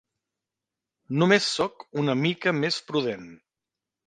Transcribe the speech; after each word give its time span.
Només 1.23 1.49
sóc 1.59 1.85
una 2.05 2.17
mica 2.23 2.55
més 2.63 2.81
prudent. 2.89 3.31